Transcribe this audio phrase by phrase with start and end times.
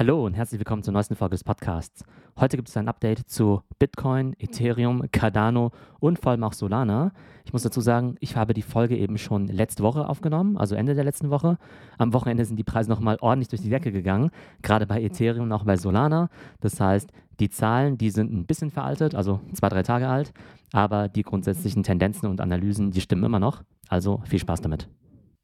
[0.00, 2.06] Hallo und herzlich willkommen zur neuesten Folge des Podcasts.
[2.38, 7.12] Heute gibt es ein Update zu Bitcoin, Ethereum, Cardano und vor allem auch Solana.
[7.44, 10.94] Ich muss dazu sagen, ich habe die Folge eben schon letzte Woche aufgenommen, also Ende
[10.94, 11.58] der letzten Woche.
[11.98, 14.30] Am Wochenende sind die Preise nochmal ordentlich durch die Decke gegangen,
[14.62, 16.30] gerade bei Ethereum und auch bei Solana.
[16.60, 20.32] Das heißt, die Zahlen, die sind ein bisschen veraltet, also zwei, drei Tage alt,
[20.72, 23.64] aber die grundsätzlichen Tendenzen und Analysen, die stimmen immer noch.
[23.90, 24.88] Also viel Spaß damit.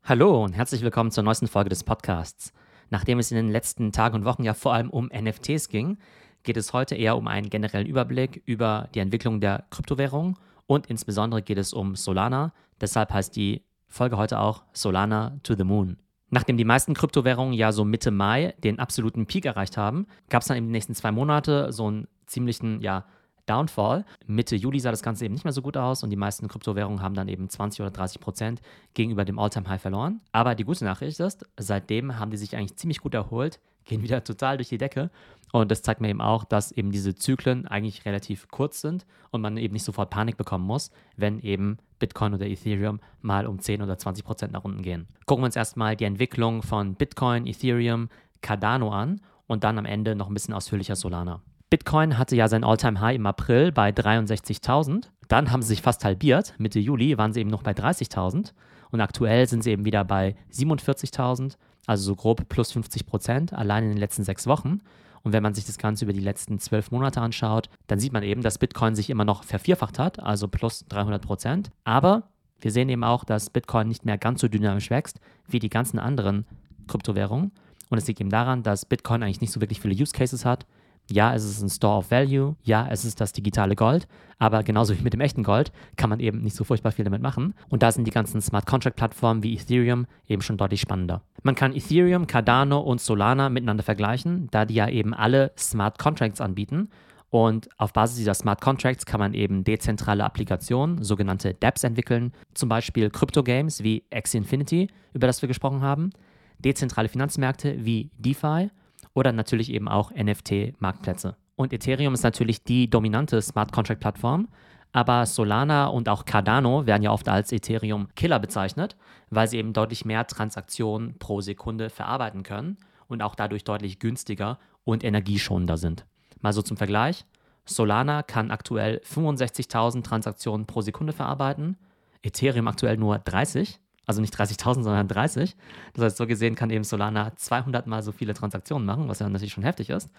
[0.02, 2.54] Hallo und herzlich willkommen zur neuesten Folge des Podcasts.
[2.90, 5.98] Nachdem es in den letzten Tagen und Wochen ja vor allem um NFTs ging,
[6.42, 11.42] geht es heute eher um einen generellen Überblick über die Entwicklung der Kryptowährung und insbesondere
[11.42, 12.52] geht es um Solana.
[12.80, 15.98] Deshalb heißt die Folge heute auch Solana to the Moon.
[16.28, 20.48] Nachdem die meisten Kryptowährungen ja so Mitte Mai den absoluten Peak erreicht haben, gab es
[20.48, 23.04] dann in den nächsten zwei Monate so einen ziemlichen, ja,
[23.46, 24.04] Downfall.
[24.26, 27.02] Mitte Juli sah das Ganze eben nicht mehr so gut aus und die meisten Kryptowährungen
[27.02, 28.60] haben dann eben 20 oder 30 Prozent
[28.94, 30.20] gegenüber dem All-Time-High verloren.
[30.32, 34.24] Aber die gute Nachricht ist, seitdem haben die sich eigentlich ziemlich gut erholt, gehen wieder
[34.24, 35.10] total durch die Decke.
[35.52, 39.40] Und das zeigt mir eben auch, dass eben diese Zyklen eigentlich relativ kurz sind und
[39.40, 43.80] man eben nicht sofort Panik bekommen muss, wenn eben Bitcoin oder Ethereum mal um 10
[43.80, 45.06] oder 20 Prozent nach unten gehen.
[45.24, 48.08] Gucken wir uns erstmal die Entwicklung von Bitcoin, Ethereum,
[48.42, 51.40] Cardano an und dann am Ende noch ein bisschen ausführlicher Solana.
[51.68, 55.08] Bitcoin hatte ja sein All-Time-High im April bei 63.000.
[55.26, 56.54] Dann haben sie sich fast halbiert.
[56.58, 58.52] Mitte Juli waren sie eben noch bei 30.000.
[58.92, 61.56] Und aktuell sind sie eben wieder bei 47.000,
[61.86, 64.80] also so grob plus 50 Prozent, allein in den letzten sechs Wochen.
[65.24, 68.22] Und wenn man sich das Ganze über die letzten zwölf Monate anschaut, dann sieht man
[68.22, 71.72] eben, dass Bitcoin sich immer noch vervierfacht hat, also plus 300 Prozent.
[71.82, 72.28] Aber
[72.60, 75.98] wir sehen eben auch, dass Bitcoin nicht mehr ganz so dynamisch wächst wie die ganzen
[75.98, 76.46] anderen
[76.86, 77.50] Kryptowährungen.
[77.88, 80.64] Und es liegt eben daran, dass Bitcoin eigentlich nicht so wirklich viele Use Cases hat.
[81.10, 82.56] Ja, es ist ein Store of Value.
[82.62, 84.08] Ja, es ist das digitale Gold.
[84.38, 87.22] Aber genauso wie mit dem echten Gold kann man eben nicht so furchtbar viel damit
[87.22, 87.54] machen.
[87.68, 91.22] Und da sind die ganzen Smart Contract Plattformen wie Ethereum eben schon deutlich spannender.
[91.42, 96.40] Man kann Ethereum, Cardano und Solana miteinander vergleichen, da die ja eben alle Smart Contracts
[96.40, 96.90] anbieten.
[97.30, 102.32] Und auf Basis dieser Smart Contracts kann man eben dezentrale Applikationen, sogenannte dApps, entwickeln.
[102.54, 106.10] Zum Beispiel Krypto-Games wie Axie Infinity, über das wir gesprochen haben.
[106.58, 108.70] Dezentrale Finanzmärkte wie DeFi
[109.16, 111.36] oder natürlich eben auch NFT-Marktplätze.
[111.56, 114.48] Und Ethereum ist natürlich die dominante Smart Contract-Plattform,
[114.92, 118.94] aber Solana und auch Cardano werden ja oft als Ethereum-Killer bezeichnet,
[119.30, 122.76] weil sie eben deutlich mehr Transaktionen pro Sekunde verarbeiten können
[123.08, 126.04] und auch dadurch deutlich günstiger und energieschonender sind.
[126.42, 127.24] Mal so zum Vergleich.
[127.64, 131.78] Solana kann aktuell 65.000 Transaktionen pro Sekunde verarbeiten,
[132.22, 135.56] Ethereum aktuell nur 30 also nicht 30.000, sondern 30.
[135.94, 139.28] Das heißt, so gesehen kann eben Solana 200 mal so viele Transaktionen machen, was ja
[139.28, 140.10] natürlich schon heftig ist.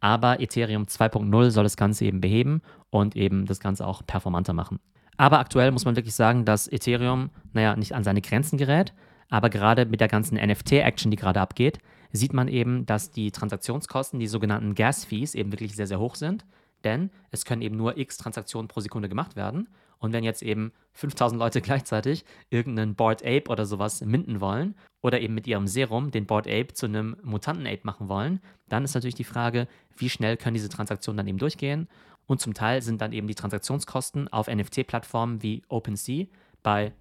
[0.00, 4.80] Aber Ethereum 2.0 soll das Ganze eben beheben und eben das Ganze auch performanter machen.
[5.16, 8.92] Aber aktuell muss man wirklich sagen, dass Ethereum, naja, nicht an seine Grenzen gerät,
[9.30, 11.78] aber gerade mit der ganzen NFT-Action, die gerade abgeht,
[12.12, 16.46] sieht man eben, dass die Transaktionskosten, die sogenannten Gas-Fees, eben wirklich sehr, sehr hoch sind.
[16.84, 19.68] Denn es können eben nur x Transaktionen pro Sekunde gemacht werden.
[19.98, 25.20] Und wenn jetzt eben 5000 Leute gleichzeitig irgendeinen Board Ape oder sowas minden wollen oder
[25.20, 28.94] eben mit ihrem Serum den Board Ape zu einem Mutanten Ape machen wollen, dann ist
[28.94, 31.88] natürlich die Frage, wie schnell können diese Transaktionen dann eben durchgehen.
[32.26, 36.26] Und zum Teil sind dann eben die Transaktionskosten auf NFT-Plattformen wie OpenSea
[36.62, 36.92] bei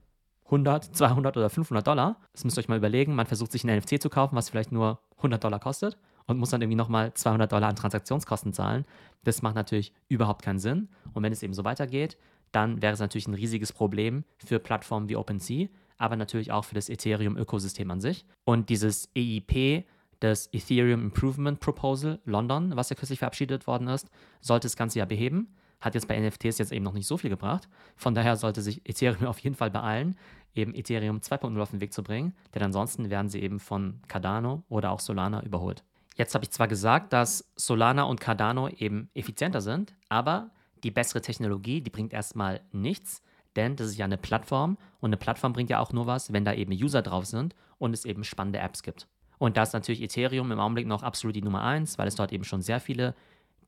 [0.45, 2.21] 100, 200 oder 500 Dollar.
[2.31, 3.13] Das müsst ihr euch mal überlegen.
[3.13, 5.97] Man versucht sich ein NFT zu kaufen, was vielleicht nur 100 Dollar kostet
[6.27, 8.85] und muss dann irgendwie nochmal 200 Dollar an Transaktionskosten zahlen.
[9.23, 10.89] Das macht natürlich überhaupt keinen Sinn.
[11.13, 12.17] Und wenn es eben so weitergeht,
[12.51, 16.75] dann wäre es natürlich ein riesiges Problem für Plattformen wie OpenSea, aber natürlich auch für
[16.75, 18.25] das Ethereum-Ökosystem an sich.
[18.45, 19.85] Und dieses EIP,
[20.19, 24.09] das Ethereum Improvement Proposal London, was ja kürzlich verabschiedet worden ist,
[24.41, 25.53] sollte das Ganze ja beheben.
[25.79, 27.69] Hat jetzt bei NFTs jetzt eben noch nicht so viel gebracht.
[27.95, 30.17] Von daher sollte sich Ethereum auf jeden Fall beeilen,
[30.55, 34.63] eben Ethereum 2.0 auf den Weg zu bringen, denn ansonsten werden sie eben von Cardano
[34.69, 35.83] oder auch Solana überholt.
[36.15, 40.49] Jetzt habe ich zwar gesagt, dass Solana und Cardano eben effizienter sind, aber
[40.83, 43.21] die bessere Technologie, die bringt erstmal nichts,
[43.55, 46.45] denn das ist ja eine Plattform und eine Plattform bringt ja auch nur was, wenn
[46.45, 49.07] da eben User drauf sind und es eben spannende Apps gibt.
[49.39, 52.31] Und da ist natürlich Ethereum im Augenblick noch absolut die Nummer eins, weil es dort
[52.31, 53.15] eben schon sehr viele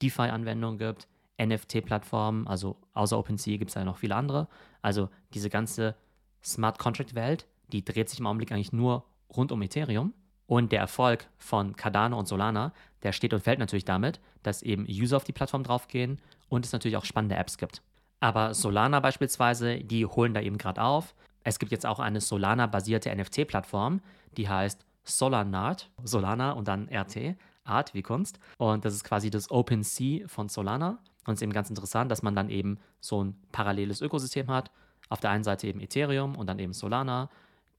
[0.01, 1.07] DeFi-Anwendungen gibt,
[1.39, 4.47] NFT-Plattformen, also außer OpenSea gibt es ja noch viele andere.
[4.81, 5.95] Also diese ganze
[6.43, 9.05] Smart Contract-Welt, die dreht sich im Augenblick eigentlich nur
[9.35, 10.13] rund um Ethereum.
[10.47, 12.73] Und der Erfolg von Cardano und Solana,
[13.03, 16.19] der steht und fällt natürlich damit, dass eben User auf die Plattform draufgehen
[16.49, 17.81] und es natürlich auch spannende Apps gibt.
[18.19, 21.15] Aber Solana beispielsweise, die holen da eben gerade auf.
[21.43, 24.01] Es gibt jetzt auch eine Solana-basierte NFT-Plattform,
[24.35, 28.39] die heißt Solanart, Solana und dann RT, Art wie Kunst.
[28.57, 30.99] Und das ist quasi das OpenSea von Solana.
[31.25, 34.71] Und es ist eben ganz interessant, dass man dann eben so ein paralleles Ökosystem hat.
[35.09, 37.29] Auf der einen Seite eben Ethereum und dann eben Solana.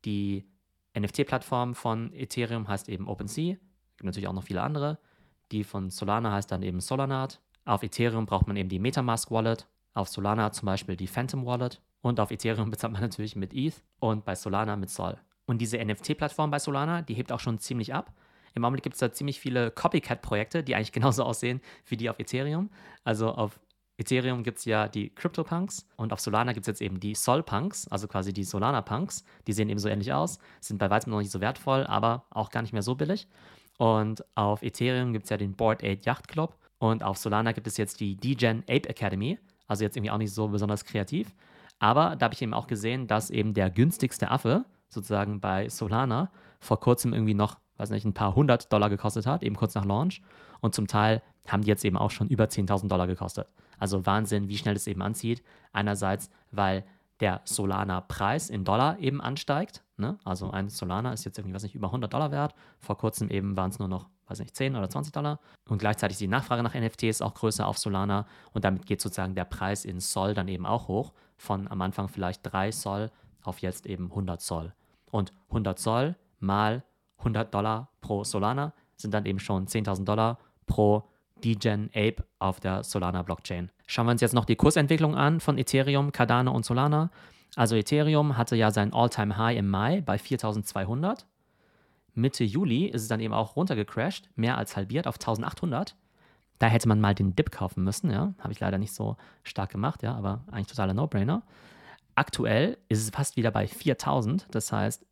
[0.05, 0.47] Die
[0.99, 3.53] NFT-Plattform von Ethereum heißt eben OpenSea.
[3.55, 4.99] Es gibt natürlich auch noch viele andere.
[5.53, 7.41] Die von Solana heißt dann eben Solanart.
[7.71, 9.65] Auf Ethereum braucht man eben die Metamask Wallet.
[9.95, 11.81] Auf Solana zum Beispiel die Phantom Wallet.
[12.01, 15.17] Und auf Ethereum bezahlt man natürlich mit ETH und bei Solana mit Sol.
[15.47, 18.13] Und diese NFT-Plattform bei Solana, die hebt auch schon ziemlich ab.
[18.55, 22.19] Im Augenblick gibt es da ziemlich viele Copycat-Projekte, die eigentlich genauso aussehen wie die auf
[22.19, 22.71] Ethereum.
[23.05, 23.61] Also auf
[23.99, 27.87] Ethereum gibt es ja die CryptoPunks und auf Solana gibt es jetzt eben die Sol-Punks,
[27.87, 29.23] also quasi die Solana-Punks.
[29.47, 32.51] Die sehen eben so ähnlich aus, sind bei weitem noch nicht so wertvoll, aber auch
[32.51, 33.29] gar nicht mehr so billig.
[33.79, 37.67] Und auf Ethereum gibt es ja den Board 8 Yacht Club und auf Solana gibt
[37.67, 39.39] es jetzt die DGen Ape Academy,
[39.69, 41.33] also jetzt irgendwie auch nicht so besonders kreativ.
[41.79, 46.31] Aber da habe ich eben auch gesehen, dass eben der günstigste Affe sozusagen bei Solana
[46.59, 49.85] vor kurzem irgendwie noch, weiß nicht, ein paar hundert Dollar gekostet hat, eben kurz nach
[49.85, 50.23] Launch.
[50.61, 53.53] Und zum Teil haben die jetzt eben auch schon über 10.000 Dollar gekostet.
[53.79, 55.43] Also Wahnsinn, wie schnell es eben anzieht.
[55.73, 56.85] Einerseits, weil
[57.21, 59.83] der Solana-Preis in Dollar eben ansteigt.
[60.01, 60.19] Ne?
[60.25, 62.55] Also ein Solana ist jetzt irgendwie, was nicht, über 100 Dollar wert.
[62.79, 65.39] Vor kurzem eben waren es nur noch, weiß nicht, 10 oder 20 Dollar.
[65.69, 68.27] Und gleichzeitig die Nachfrage nach NFTs auch größer auf Solana.
[68.53, 71.13] Und damit geht sozusagen der Preis in Sol dann eben auch hoch.
[71.37, 73.11] Von am Anfang vielleicht 3 Sol
[73.43, 74.75] auf jetzt eben 100 Zoll.
[75.11, 76.83] Und 100 Zoll mal
[77.19, 81.05] 100 Dollar pro Solana sind dann eben schon 10.000 Dollar pro
[81.45, 83.71] DGen Ape auf der Solana Blockchain.
[83.91, 87.11] Schauen wir uns jetzt noch die Kursentwicklung an von Ethereum, Cardano und Solana.
[87.57, 91.27] Also Ethereum hatte ja sein All-Time High im Mai bei 4200.
[92.15, 95.97] Mitte Juli ist es dann eben auch runtergecrashed, mehr als halbiert auf 1800.
[96.61, 98.33] Da hätte man mal den Dip kaufen müssen, ja.
[98.39, 101.43] Habe ich leider nicht so stark gemacht, ja, aber eigentlich totaler No-Brainer.
[102.15, 104.47] Aktuell ist es fast wieder bei 4000.
[104.53, 105.05] Das heißt,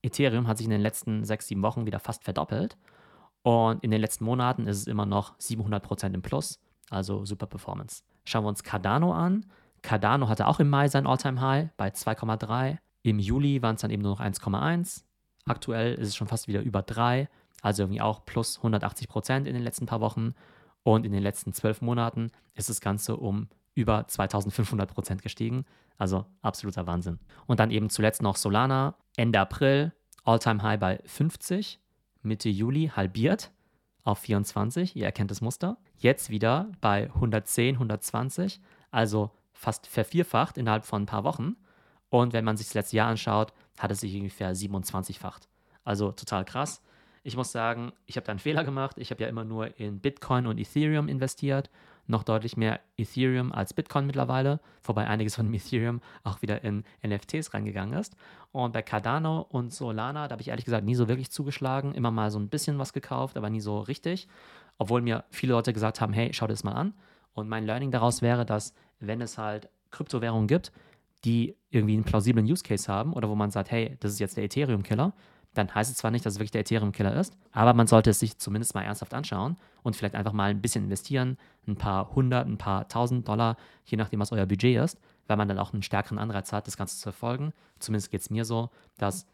[0.00, 2.78] Ethereum hat sich in den letzten sechs, sieben Wochen wieder fast verdoppelt.
[3.42, 8.02] Und in den letzten Monaten ist es immer noch 700% im Plus, also super Performance.
[8.24, 9.46] Schauen wir uns Cardano an.
[9.82, 12.78] Cardano hatte auch im Mai sein All-Time-High bei 2,3.
[13.02, 15.04] Im Juli waren es dann eben nur noch 1,1.
[15.44, 17.28] Aktuell ist es schon fast wieder über 3,
[17.60, 20.34] also irgendwie auch plus 180% in den letzten paar Wochen.
[20.82, 25.64] Und in den letzten zwölf Monaten ist das Ganze um über 2500% gestiegen.
[25.98, 27.18] Also absoluter Wahnsinn.
[27.46, 29.92] Und dann eben zuletzt noch Solana, Ende April,
[30.24, 31.78] All-Time-High bei 50.
[32.22, 33.52] Mitte Juli halbiert
[34.02, 34.96] auf 24.
[34.96, 35.76] Ihr erkennt das Muster.
[35.98, 38.60] Jetzt wieder bei 110, 120,
[38.90, 41.56] also fast vervierfacht innerhalb von ein paar Wochen.
[42.10, 45.48] Und wenn man sich das letzte Jahr anschaut, hat es sich ungefähr 27-facht.
[45.84, 46.82] Also total krass.
[47.22, 48.96] Ich muss sagen, ich habe da einen Fehler gemacht.
[48.98, 51.70] Ich habe ja immer nur in Bitcoin und Ethereum investiert
[52.06, 57.54] noch deutlich mehr Ethereum als Bitcoin mittlerweile, wobei einiges von Ethereum auch wieder in NFTs
[57.54, 58.16] reingegangen ist.
[58.52, 62.10] Und bei Cardano und Solana, da habe ich ehrlich gesagt nie so wirklich zugeschlagen, immer
[62.10, 64.28] mal so ein bisschen was gekauft, aber nie so richtig,
[64.78, 66.94] obwohl mir viele Leute gesagt haben, hey, schau dir das mal an.
[67.32, 70.72] Und mein Learning daraus wäre, dass wenn es halt Kryptowährungen gibt,
[71.24, 74.36] die irgendwie einen plausiblen Use Case haben oder wo man sagt, hey, das ist jetzt
[74.36, 75.12] der Ethereum-Killer,
[75.54, 78.18] dann heißt es zwar nicht, dass es wirklich der Ethereum-Killer ist, aber man sollte es
[78.18, 82.46] sich zumindest mal ernsthaft anschauen und vielleicht einfach mal ein bisschen investieren, ein paar hundert,
[82.46, 85.82] ein paar tausend Dollar, je nachdem, was euer Budget ist, weil man dann auch einen
[85.82, 87.52] stärkeren Anreiz hat, das Ganze zu verfolgen.
[87.78, 89.26] Zumindest geht es mir so, dass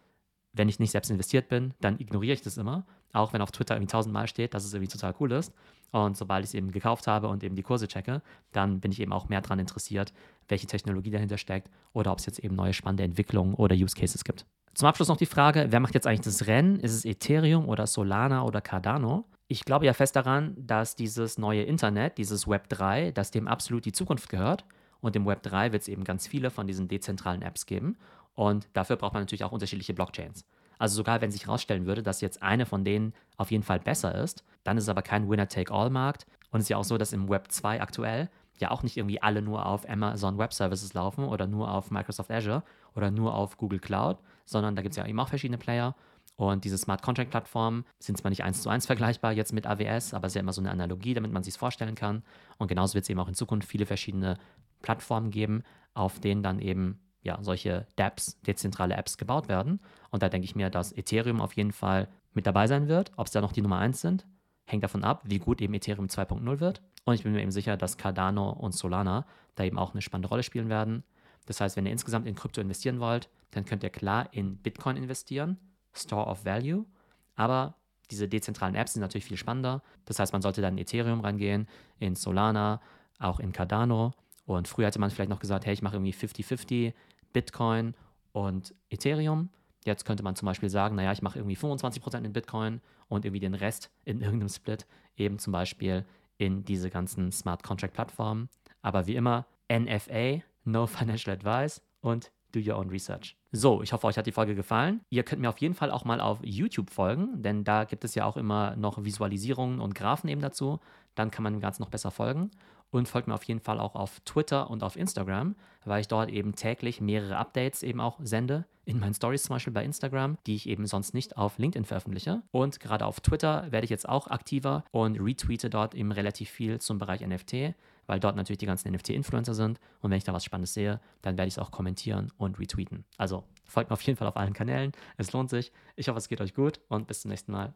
[0.53, 3.75] wenn ich nicht selbst investiert bin, dann ignoriere ich das immer, auch wenn auf Twitter
[3.75, 5.53] irgendwie tausendmal steht, dass es irgendwie total cool ist.
[5.93, 9.01] Und sobald ich es eben gekauft habe und eben die Kurse checke, dann bin ich
[9.01, 10.13] eben auch mehr daran interessiert,
[10.49, 14.25] welche Technologie dahinter steckt oder ob es jetzt eben neue spannende Entwicklungen oder Use Cases
[14.25, 14.47] gibt.
[14.75, 16.79] Zum Abschluss noch die Frage, wer macht jetzt eigentlich das Rennen?
[16.79, 19.25] Ist es Ethereum oder Solana oder Cardano?
[19.49, 23.85] Ich glaube ja fest daran, dass dieses neue Internet, dieses Web 3, dass dem absolut
[23.85, 24.65] die Zukunft gehört.
[25.01, 27.97] Und im Web 3 wird es eben ganz viele von diesen dezentralen Apps geben.
[28.35, 30.45] Und dafür braucht man natürlich auch unterschiedliche Blockchains.
[30.79, 34.15] Also sogar wenn sich herausstellen würde, dass jetzt eine von denen auf jeden Fall besser
[34.15, 36.27] ist, dann ist es aber kein Winner-Take-All-Markt.
[36.51, 39.23] Und es ist ja auch so, dass im Web 2 aktuell ja auch nicht irgendwie
[39.23, 42.63] alle nur auf Amazon Web Services laufen oder nur auf Microsoft Azure
[42.95, 45.95] oder nur auf Google Cloud, sondern da gibt es ja eben auch verschiedene Player.
[46.37, 50.15] Und diese Smart Contract Plattformen sind zwar nicht eins zu eins vergleichbar jetzt mit AWS,
[50.15, 52.23] aber es ist ja immer so eine Analogie, damit man sich vorstellen kann.
[52.57, 54.39] Und genauso wird es eben auch in Zukunft viele verschiedene
[54.81, 59.81] Plattformen geben, auf denen dann eben ja, solche DApps, dezentrale Apps gebaut werden.
[60.11, 63.13] Und da denke ich mir, dass Ethereum auf jeden Fall mit dabei sein wird.
[63.17, 64.27] Ob es da noch die Nummer 1 sind,
[64.65, 66.81] hängt davon ab, wie gut eben Ethereum 2.0 wird.
[67.05, 70.29] Und ich bin mir eben sicher, dass Cardano und Solana da eben auch eine spannende
[70.29, 71.05] Rolle spielen werden.
[71.47, 74.97] Das heißt, wenn ihr insgesamt in Krypto investieren wollt, dann könnt ihr klar in Bitcoin
[74.97, 75.59] investieren,
[75.93, 76.87] Store of Value,
[77.35, 77.75] aber
[78.11, 79.83] diese dezentralen Apps sind natürlich viel spannender.
[80.05, 82.81] Das heißt, man sollte dann in Ethereum reingehen, in Solana,
[83.19, 84.13] auch in Cardano.
[84.51, 86.93] Und früher hätte man vielleicht noch gesagt, hey, ich mache irgendwie 50-50
[87.33, 87.95] Bitcoin
[88.33, 89.49] und Ethereum.
[89.85, 93.39] Jetzt könnte man zum Beispiel sagen, naja, ich mache irgendwie 25% in Bitcoin und irgendwie
[93.39, 96.05] den Rest in irgendeinem Split eben zum Beispiel
[96.37, 98.49] in diese ganzen Smart Contract Plattformen.
[98.83, 103.37] Aber wie immer, NFA, No Financial Advice und do your own research.
[103.53, 105.01] So, ich hoffe, euch hat die Folge gefallen.
[105.11, 108.15] Ihr könnt mir auf jeden Fall auch mal auf YouTube folgen, denn da gibt es
[108.15, 110.81] ja auch immer noch Visualisierungen und Graphen eben dazu.
[111.15, 112.51] Dann kann man dem Ganzen noch besser folgen.
[112.93, 115.55] Und folgt mir auf jeden Fall auch auf Twitter und auf Instagram,
[115.85, 118.67] weil ich dort eben täglich mehrere Updates eben auch sende.
[118.85, 122.43] In meinen Stories zum Beispiel bei Instagram, die ich eben sonst nicht auf LinkedIn veröffentliche.
[122.51, 126.81] Und gerade auf Twitter werde ich jetzt auch aktiver und retweete dort eben relativ viel
[126.81, 127.77] zum Bereich NFT
[128.11, 129.79] weil dort natürlich die ganzen NFT-Influencer sind.
[130.01, 133.05] Und wenn ich da was Spannendes sehe, dann werde ich es auch kommentieren und retweeten.
[133.17, 134.91] Also folgt mir auf jeden Fall auf allen Kanälen.
[135.17, 135.71] Es lohnt sich.
[135.95, 137.73] Ich hoffe, es geht euch gut und bis zum nächsten Mal.